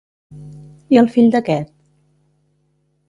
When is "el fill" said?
1.01-1.29